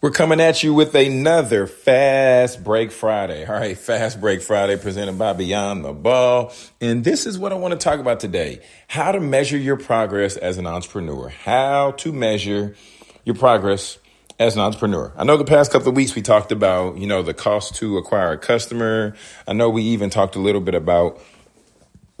We're 0.00 0.12
coming 0.12 0.40
at 0.40 0.62
you 0.62 0.74
with 0.74 0.94
another 0.94 1.66
Fast 1.66 2.62
Break 2.62 2.92
Friday. 2.92 3.44
All 3.44 3.54
right, 3.54 3.76
Fast 3.76 4.20
Break 4.20 4.42
Friday 4.42 4.76
presented 4.76 5.18
by 5.18 5.32
Beyond 5.32 5.84
the 5.84 5.92
Ball. 5.92 6.52
And 6.80 7.02
this 7.02 7.26
is 7.26 7.36
what 7.36 7.50
I 7.50 7.56
want 7.56 7.72
to 7.72 7.78
talk 7.78 7.98
about 7.98 8.20
today 8.20 8.60
how 8.86 9.10
to 9.10 9.18
measure 9.18 9.58
your 9.58 9.76
progress 9.76 10.36
as 10.36 10.56
an 10.56 10.68
entrepreneur. 10.68 11.30
How 11.30 11.90
to 11.90 12.12
measure 12.12 12.76
your 13.24 13.34
progress 13.34 13.98
as 14.38 14.54
an 14.54 14.60
entrepreneur. 14.60 15.12
I 15.16 15.24
know 15.24 15.36
the 15.36 15.44
past 15.44 15.72
couple 15.72 15.88
of 15.88 15.96
weeks 15.96 16.14
we 16.14 16.22
talked 16.22 16.52
about, 16.52 16.96
you 16.96 17.08
know, 17.08 17.22
the 17.22 17.34
cost 17.34 17.74
to 17.76 17.98
acquire 17.98 18.30
a 18.30 18.38
customer. 18.38 19.16
I 19.48 19.52
know 19.52 19.68
we 19.68 19.82
even 19.82 20.10
talked 20.10 20.36
a 20.36 20.40
little 20.40 20.60
bit 20.60 20.76
about, 20.76 21.20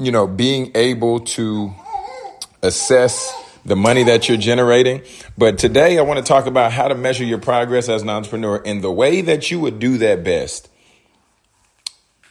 you 0.00 0.10
know, 0.10 0.26
being 0.26 0.72
able 0.74 1.20
to 1.20 1.72
assess 2.60 3.32
the 3.64 3.76
money 3.76 4.04
that 4.04 4.28
you're 4.28 4.38
generating. 4.38 5.02
But 5.36 5.58
today 5.58 5.98
I 5.98 6.02
want 6.02 6.18
to 6.18 6.24
talk 6.24 6.46
about 6.46 6.72
how 6.72 6.88
to 6.88 6.94
measure 6.94 7.24
your 7.24 7.38
progress 7.38 7.88
as 7.88 8.02
an 8.02 8.10
entrepreneur. 8.10 8.62
And 8.64 8.82
the 8.82 8.92
way 8.92 9.20
that 9.22 9.50
you 9.50 9.60
would 9.60 9.78
do 9.78 9.98
that 9.98 10.24
best 10.24 10.68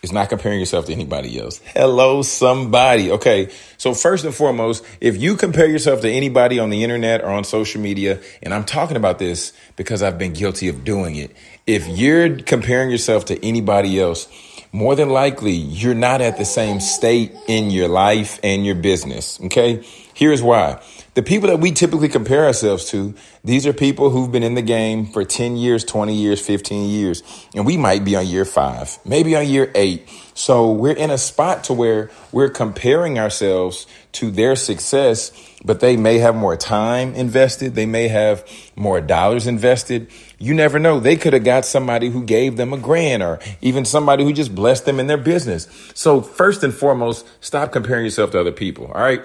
is 0.03 0.11
not 0.11 0.29
comparing 0.29 0.59
yourself 0.59 0.85
to 0.85 0.93
anybody 0.93 1.39
else. 1.39 1.59
Hello, 1.73 2.21
somebody. 2.21 3.11
Okay. 3.11 3.49
So 3.77 3.93
first 3.93 4.25
and 4.25 4.33
foremost, 4.33 4.85
if 5.01 5.17
you 5.17 5.35
compare 5.35 5.67
yourself 5.67 6.01
to 6.01 6.09
anybody 6.09 6.59
on 6.59 6.69
the 6.69 6.83
internet 6.83 7.23
or 7.23 7.29
on 7.29 7.43
social 7.43 7.81
media, 7.81 8.21
and 8.41 8.53
I'm 8.53 8.63
talking 8.63 8.95
about 8.95 9.19
this 9.19 9.53
because 9.75 10.03
I've 10.03 10.17
been 10.17 10.33
guilty 10.33 10.67
of 10.67 10.83
doing 10.83 11.15
it. 11.15 11.35
If 11.65 11.87
you're 11.87 12.39
comparing 12.41 12.89
yourself 12.91 13.25
to 13.25 13.45
anybody 13.45 13.99
else, 13.99 14.27
more 14.71 14.95
than 14.95 15.09
likely 15.09 15.53
you're 15.53 15.95
not 15.95 16.21
at 16.21 16.37
the 16.37 16.45
same 16.45 16.79
state 16.79 17.33
in 17.47 17.71
your 17.71 17.87
life 17.87 18.39
and 18.43 18.65
your 18.65 18.75
business. 18.75 19.39
Okay. 19.41 19.83
Here's 20.17 20.41
why. 20.41 20.81
The 21.13 21.21
people 21.21 21.49
that 21.49 21.59
we 21.59 21.71
typically 21.71 22.09
compare 22.09 22.45
ourselves 22.45 22.89
to, 22.89 23.13
these 23.43 23.67
are 23.67 23.73
people 23.73 24.09
who've 24.09 24.31
been 24.31 24.41
in 24.41 24.55
the 24.55 24.63
game 24.63 25.05
for 25.05 25.23
10 25.23 25.57
years, 25.57 25.83
20 25.83 26.15
years, 26.15 26.41
15 26.43 26.89
years, 26.89 27.21
and 27.53 27.67
we 27.67 27.77
might 27.77 28.03
be 28.03 28.15
on 28.15 28.25
year 28.25 28.43
five, 28.43 28.97
maybe 29.05 29.35
on 29.35 29.47
year 29.47 29.71
eight. 29.75 30.09
So 30.33 30.71
we're 30.71 30.93
in 30.93 31.11
a 31.11 31.19
spot 31.19 31.65
to 31.65 31.73
where 31.73 32.09
we're 32.31 32.49
comparing 32.49 33.19
ourselves 33.19 33.85
to 34.13 34.31
their 34.31 34.55
success, 34.55 35.31
but 35.63 35.81
they 35.81 35.97
may 35.97 36.17
have 36.17 36.35
more 36.35 36.57
time 36.57 37.13
invested. 37.13 37.75
They 37.75 37.85
may 37.85 38.07
have 38.07 38.43
more 38.75 39.01
dollars 39.01 39.45
invested. 39.45 40.07
You 40.39 40.55
never 40.55 40.79
know. 40.79 40.99
They 40.99 41.15
could 41.15 41.33
have 41.33 41.43
got 41.43 41.63
somebody 41.63 42.09
who 42.09 42.23
gave 42.23 42.57
them 42.57 42.73
a 42.73 42.77
grant 42.79 43.21
or 43.21 43.37
even 43.61 43.85
somebody 43.85 44.23
who 44.23 44.33
just 44.33 44.55
blessed 44.55 44.85
them 44.85 44.99
in 44.99 45.05
their 45.05 45.17
business. 45.17 45.67
So 45.93 46.21
first 46.21 46.63
and 46.63 46.73
foremost, 46.73 47.27
stop 47.39 47.71
comparing 47.71 48.05
yourself 48.05 48.31
to 48.31 48.39
other 48.39 48.51
people. 48.51 48.87
All 48.87 49.01
right. 49.01 49.21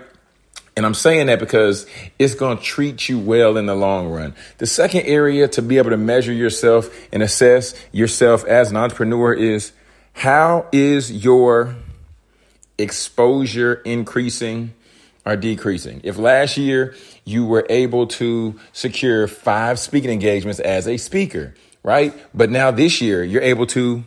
And 0.76 0.86
I'm 0.86 0.94
saying 0.94 1.26
that 1.26 1.38
because 1.38 1.86
it's 2.18 2.34
going 2.34 2.56
to 2.56 2.62
treat 2.62 3.08
you 3.08 3.18
well 3.18 3.58
in 3.58 3.66
the 3.66 3.74
long 3.74 4.08
run. 4.08 4.34
The 4.58 4.66
second 4.66 5.02
area 5.02 5.46
to 5.48 5.62
be 5.62 5.78
able 5.78 5.90
to 5.90 5.98
measure 5.98 6.32
yourself 6.32 6.88
and 7.12 7.22
assess 7.22 7.74
yourself 7.92 8.44
as 8.46 8.70
an 8.70 8.76
entrepreneur 8.76 9.34
is 9.34 9.72
how 10.14 10.66
is 10.72 11.12
your 11.24 11.76
exposure 12.78 13.74
increasing 13.84 14.72
or 15.26 15.36
decreasing? 15.36 16.00
If 16.04 16.16
last 16.16 16.56
year 16.56 16.94
you 17.24 17.44
were 17.44 17.66
able 17.68 18.06
to 18.06 18.58
secure 18.72 19.28
five 19.28 19.78
speaking 19.78 20.10
engagements 20.10 20.58
as 20.58 20.88
a 20.88 20.96
speaker, 20.96 21.54
right? 21.82 22.14
But 22.34 22.50
now 22.50 22.70
this 22.70 23.02
year 23.02 23.22
you're 23.22 23.42
able 23.42 23.66
to 23.68 24.04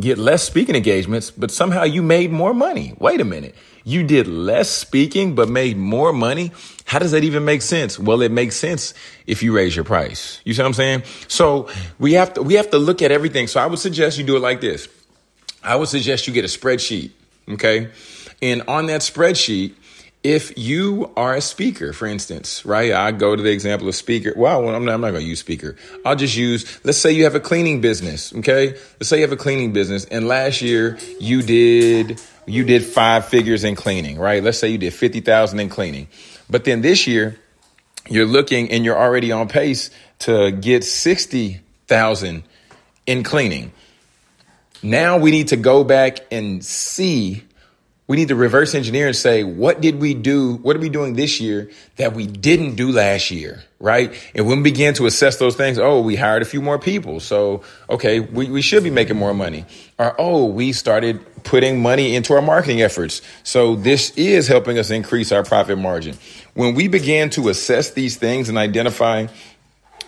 get 0.00 0.18
less 0.18 0.42
speaking 0.42 0.74
engagements, 0.74 1.30
but 1.30 1.50
somehow 1.50 1.84
you 1.84 2.02
made 2.02 2.30
more 2.30 2.54
money. 2.54 2.94
Wait 2.98 3.20
a 3.20 3.24
minute. 3.24 3.54
You 3.84 4.02
did 4.02 4.28
less 4.28 4.70
speaking, 4.70 5.34
but 5.34 5.48
made 5.48 5.76
more 5.76 6.12
money. 6.12 6.52
How 6.84 6.98
does 6.98 7.12
that 7.12 7.24
even 7.24 7.44
make 7.44 7.62
sense? 7.62 7.98
Well, 7.98 8.20
it 8.20 8.30
makes 8.30 8.56
sense 8.56 8.94
if 9.26 9.42
you 9.42 9.54
raise 9.54 9.74
your 9.74 9.84
price. 9.84 10.40
You 10.44 10.54
see 10.54 10.62
what 10.62 10.68
I'm 10.68 10.74
saying? 10.74 11.02
So 11.28 11.68
we 11.98 12.14
have 12.14 12.34
to, 12.34 12.42
we 12.42 12.54
have 12.54 12.70
to 12.70 12.78
look 12.78 13.02
at 13.02 13.10
everything. 13.10 13.46
So 13.46 13.60
I 13.60 13.66
would 13.66 13.78
suggest 13.78 14.18
you 14.18 14.24
do 14.24 14.36
it 14.36 14.40
like 14.40 14.60
this. 14.60 14.88
I 15.62 15.76
would 15.76 15.88
suggest 15.88 16.26
you 16.26 16.34
get 16.34 16.44
a 16.44 16.48
spreadsheet. 16.48 17.12
Okay. 17.48 17.88
And 18.42 18.62
on 18.68 18.86
that 18.86 19.00
spreadsheet, 19.00 19.74
if 20.22 20.56
you 20.58 21.10
are 21.16 21.34
a 21.34 21.40
speaker, 21.40 21.92
for 21.94 22.06
instance, 22.06 22.66
right? 22.66 22.92
I 22.92 23.10
go 23.12 23.34
to 23.34 23.42
the 23.42 23.50
example 23.50 23.88
of 23.88 23.94
speaker. 23.94 24.34
Well, 24.36 24.68
I'm 24.68 24.84
not, 24.84 24.94
I'm 24.94 25.00
not 25.00 25.12
going 25.12 25.22
to 25.22 25.28
use 25.28 25.40
speaker. 25.40 25.76
I'll 26.04 26.16
just 26.16 26.36
use, 26.36 26.78
let's 26.84 26.98
say 26.98 27.12
you 27.12 27.24
have 27.24 27.34
a 27.34 27.40
cleaning 27.40 27.80
business. 27.80 28.34
Okay. 28.34 28.72
Let's 28.72 29.08
say 29.08 29.16
you 29.16 29.22
have 29.22 29.32
a 29.32 29.36
cleaning 29.36 29.72
business 29.72 30.04
and 30.04 30.28
last 30.28 30.60
year 30.60 30.98
you 31.18 31.40
did, 31.40 32.20
you 32.46 32.64
did 32.64 32.84
five 32.84 33.26
figures 33.26 33.64
in 33.64 33.76
cleaning, 33.76 34.18
right? 34.18 34.42
Let's 34.42 34.58
say 34.58 34.68
you 34.68 34.78
did 34.78 34.92
50,000 34.92 35.58
in 35.58 35.70
cleaning. 35.70 36.06
But 36.50 36.64
then 36.64 36.82
this 36.82 37.06
year 37.06 37.38
you're 38.08 38.26
looking 38.26 38.70
and 38.70 38.84
you're 38.84 38.98
already 38.98 39.32
on 39.32 39.48
pace 39.48 39.90
to 40.20 40.50
get 40.50 40.84
60,000 40.84 42.42
in 43.06 43.22
cleaning. 43.22 43.72
Now 44.82 45.16
we 45.16 45.30
need 45.30 45.48
to 45.48 45.56
go 45.56 45.82
back 45.82 46.20
and 46.30 46.62
see 46.62 47.44
we 48.10 48.16
need 48.16 48.26
to 48.26 48.34
reverse 48.34 48.74
engineer 48.74 49.06
and 49.06 49.14
say, 49.14 49.44
what 49.44 49.80
did 49.80 50.00
we 50.00 50.14
do? 50.14 50.54
What 50.54 50.74
are 50.74 50.80
we 50.80 50.88
doing 50.88 51.14
this 51.14 51.40
year 51.40 51.70
that 51.94 52.12
we 52.12 52.26
didn't 52.26 52.74
do 52.74 52.90
last 52.90 53.30
year? 53.30 53.62
Right. 53.78 54.12
And 54.34 54.48
when 54.48 54.56
we 54.56 54.62
begin 54.64 54.94
to 54.94 55.06
assess 55.06 55.36
those 55.36 55.54
things, 55.54 55.78
oh, 55.78 56.00
we 56.00 56.16
hired 56.16 56.42
a 56.42 56.44
few 56.44 56.60
more 56.60 56.76
people. 56.76 57.20
So, 57.20 57.62
okay, 57.88 58.18
we, 58.18 58.50
we 58.50 58.62
should 58.62 58.82
be 58.82 58.90
making 58.90 59.16
more 59.16 59.32
money. 59.32 59.64
Or, 59.96 60.16
oh, 60.18 60.46
we 60.46 60.72
started 60.72 61.24
putting 61.44 61.82
money 61.82 62.16
into 62.16 62.34
our 62.34 62.42
marketing 62.42 62.82
efforts. 62.82 63.22
So 63.44 63.76
this 63.76 64.10
is 64.16 64.48
helping 64.48 64.76
us 64.76 64.90
increase 64.90 65.30
our 65.30 65.44
profit 65.44 65.78
margin. 65.78 66.16
When 66.54 66.74
we 66.74 66.88
begin 66.88 67.30
to 67.30 67.48
assess 67.48 67.92
these 67.92 68.16
things 68.16 68.48
and 68.48 68.58
identify 68.58 69.28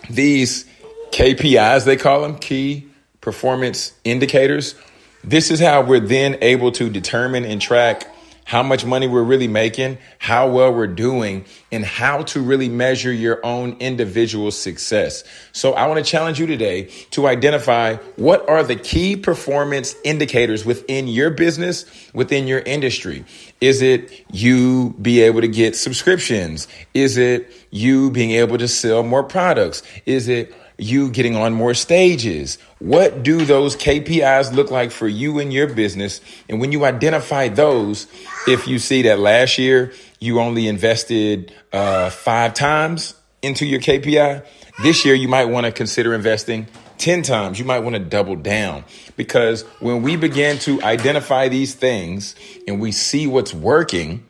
these 0.09 0.65
KPIs, 1.11 1.85
they 1.85 1.95
call 1.95 2.23
them 2.23 2.37
key 2.37 2.85
performance 3.21 3.93
indicators, 4.03 4.75
this 5.23 5.51
is 5.51 5.59
how 5.59 5.81
we're 5.81 5.99
then 5.99 6.37
able 6.41 6.71
to 6.73 6.89
determine 6.89 7.45
and 7.45 7.61
track 7.61 8.09
how 8.45 8.61
much 8.61 8.85
money 8.85 9.07
we're 9.07 9.23
really 9.23 9.47
making, 9.47 9.97
how 10.19 10.49
well 10.49 10.73
we're 10.73 10.87
doing, 10.87 11.45
and 11.71 11.85
how 11.85 12.23
to 12.23 12.41
really 12.41 12.69
measure 12.69 13.11
your 13.11 13.43
own 13.45 13.77
individual 13.79 14.51
success. 14.51 15.23
So 15.53 15.73
I 15.73 15.87
want 15.87 16.03
to 16.03 16.09
challenge 16.09 16.39
you 16.39 16.47
today 16.47 16.85
to 17.11 17.27
identify 17.27 17.95
what 18.15 18.47
are 18.49 18.63
the 18.63 18.75
key 18.75 19.15
performance 19.15 19.95
indicators 20.03 20.65
within 20.65 21.07
your 21.07 21.29
business, 21.29 21.85
within 22.13 22.47
your 22.47 22.59
industry. 22.59 23.23
Is 23.61 23.81
it 23.81 24.25
you 24.31 24.93
be 25.01 25.21
able 25.21 25.41
to 25.41 25.47
get 25.47 25.75
subscriptions? 25.75 26.67
Is 26.93 27.17
it 27.17 27.49
you 27.71 28.11
being 28.11 28.31
able 28.31 28.57
to 28.57 28.67
sell 28.67 29.03
more 29.03 29.23
products? 29.23 29.83
Is 30.05 30.27
it 30.27 30.53
you 30.77 31.09
getting 31.09 31.35
on 31.35 31.53
more 31.53 31.73
stages? 31.73 32.57
What 32.79 33.23
do 33.23 33.45
those 33.45 33.75
KPIs 33.75 34.53
look 34.53 34.71
like 34.71 34.91
for 34.91 35.07
you 35.07 35.39
and 35.39 35.53
your 35.53 35.67
business? 35.67 36.21
And 36.49 36.59
when 36.59 36.71
you 36.71 36.85
identify 36.85 37.47
those, 37.47 38.07
if 38.47 38.67
you 38.67 38.79
see 38.79 39.03
that 39.03 39.19
last 39.19 39.57
year 39.57 39.93
you 40.19 40.39
only 40.39 40.67
invested 40.67 41.53
uh, 41.71 42.09
five 42.09 42.53
times 42.53 43.15
into 43.41 43.65
your 43.65 43.79
KPI, 43.79 44.45
this 44.81 45.05
year 45.05 45.15
you 45.15 45.27
might 45.27 45.45
want 45.45 45.65
to 45.65 45.71
consider 45.71 46.13
investing 46.13 46.67
10 46.97 47.23
times. 47.23 47.59
You 47.59 47.65
might 47.65 47.79
want 47.79 47.95
to 47.95 47.99
double 47.99 48.35
down 48.35 48.85
because 49.17 49.63
when 49.79 50.01
we 50.01 50.15
begin 50.15 50.57
to 50.59 50.81
identify 50.81 51.49
these 51.49 51.73
things 51.73 52.35
and 52.67 52.79
we 52.79 52.91
see 52.91 53.27
what's 53.27 53.53
working, 53.53 54.25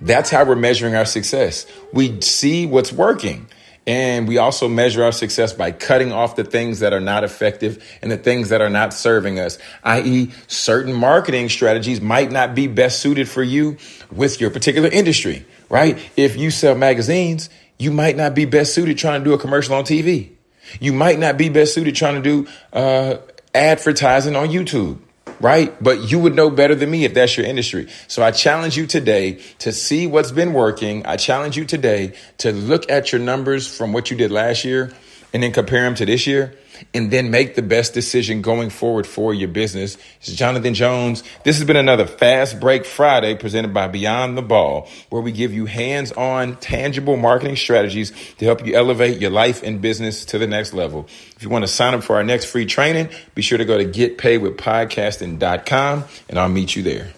that's 0.00 0.30
how 0.30 0.44
we're 0.44 0.56
measuring 0.56 0.94
our 0.94 1.04
success. 1.04 1.66
We 1.92 2.20
see 2.20 2.66
what's 2.66 2.92
working. 2.92 3.48
And 3.86 4.28
we 4.28 4.38
also 4.38 4.68
measure 4.68 5.02
our 5.02 5.12
success 5.12 5.52
by 5.52 5.72
cutting 5.72 6.12
off 6.12 6.36
the 6.36 6.44
things 6.44 6.80
that 6.80 6.92
are 6.92 7.00
not 7.00 7.24
effective 7.24 7.82
and 8.02 8.10
the 8.10 8.16
things 8.16 8.50
that 8.50 8.60
are 8.60 8.68
not 8.68 8.92
serving 8.92 9.40
us, 9.40 9.58
i.e., 9.84 10.32
certain 10.46 10.92
marketing 10.92 11.48
strategies 11.48 12.00
might 12.00 12.30
not 12.30 12.54
be 12.54 12.66
best 12.66 13.00
suited 13.00 13.28
for 13.28 13.42
you 13.42 13.78
with 14.12 14.40
your 14.40 14.50
particular 14.50 14.88
industry, 14.88 15.46
right? 15.68 15.98
If 16.16 16.36
you 16.36 16.50
sell 16.50 16.74
magazines, 16.74 17.48
you 17.78 17.90
might 17.90 18.16
not 18.16 18.34
be 18.34 18.44
best 18.44 18.74
suited 18.74 18.98
trying 18.98 19.22
to 19.22 19.24
do 19.24 19.32
a 19.32 19.38
commercial 19.38 19.74
on 19.74 19.84
TV. 19.84 20.30
You 20.78 20.92
might 20.92 21.18
not 21.18 21.38
be 21.38 21.48
best 21.48 21.74
suited 21.74 21.96
trying 21.96 22.22
to 22.22 22.44
do 22.44 22.50
uh, 22.72 23.16
advertising 23.54 24.36
on 24.36 24.48
YouTube 24.48 24.98
right? 25.40 25.74
But 25.82 26.10
you 26.10 26.18
would 26.18 26.36
know 26.36 26.50
better 26.50 26.74
than 26.74 26.90
me 26.90 27.04
if 27.04 27.14
that's 27.14 27.36
your 27.36 27.46
industry. 27.46 27.88
So 28.08 28.22
I 28.22 28.30
challenge 28.30 28.76
you 28.76 28.86
today 28.86 29.40
to 29.60 29.72
see 29.72 30.06
what's 30.06 30.30
been 30.30 30.52
working. 30.52 31.06
I 31.06 31.16
challenge 31.16 31.56
you 31.56 31.64
today 31.64 32.12
to 32.38 32.52
look 32.52 32.90
at 32.90 33.12
your 33.12 33.20
numbers 33.20 33.66
from 33.66 33.92
what 33.92 34.10
you 34.10 34.16
did 34.16 34.30
last 34.30 34.64
year 34.64 34.92
and 35.32 35.42
then 35.42 35.52
compare 35.52 35.82
them 35.82 35.94
to 35.96 36.06
this 36.06 36.26
year 36.26 36.56
and 36.94 37.10
then 37.10 37.30
make 37.30 37.54
the 37.54 37.62
best 37.62 37.94
decision 37.94 38.42
going 38.42 38.68
forward 38.70 39.06
for 39.06 39.32
your 39.34 39.48
business. 39.48 39.96
It's 40.20 40.32
Jonathan 40.32 40.74
Jones. 40.74 41.22
This 41.44 41.58
has 41.58 41.66
been 41.66 41.76
another 41.76 42.06
Fast 42.06 42.60
Break 42.60 42.84
Friday 42.84 43.34
presented 43.34 43.74
by 43.74 43.88
Beyond 43.88 44.38
the 44.38 44.42
Ball, 44.42 44.88
where 45.10 45.22
we 45.22 45.32
give 45.32 45.52
you 45.52 45.66
hands 45.66 46.12
on, 46.12 46.54
tangible 46.56 47.16
marketing 47.16 47.56
strategies 47.56 48.12
to 48.36 48.44
help 48.44 48.64
you 48.66 48.74
elevate 48.74 49.20
your 49.20 49.30
life 49.30 49.62
and 49.62 49.80
business 49.80 50.24
to 50.26 50.38
the 50.38 50.46
next 50.46 50.72
level. 50.72 51.08
If 51.36 51.42
you 51.42 51.48
want 51.48 51.64
to 51.64 51.68
sign 51.68 51.94
up 51.94 52.02
for 52.02 52.16
our 52.16 52.24
next 52.24 52.46
free 52.46 52.66
training, 52.66 53.10
be 53.34 53.42
sure 53.42 53.58
to 53.58 53.64
go 53.64 53.78
to 53.78 53.84
getpaidwithpodcasting.com 53.84 56.04
and 56.28 56.38
I'll 56.38 56.48
meet 56.48 56.76
you 56.76 56.82
there. 56.82 57.10